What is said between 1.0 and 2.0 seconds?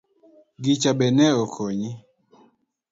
ne okonyi?